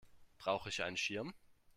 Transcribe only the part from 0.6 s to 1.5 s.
ich einen Schirm?